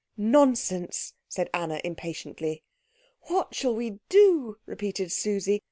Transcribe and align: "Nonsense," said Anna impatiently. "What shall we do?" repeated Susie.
"Nonsense," 0.17 1.13
said 1.29 1.47
Anna 1.53 1.79
impatiently. 1.83 2.63
"What 3.27 3.53
shall 3.53 3.75
we 3.75 3.99
do?" 4.09 4.57
repeated 4.65 5.11
Susie. 5.11 5.59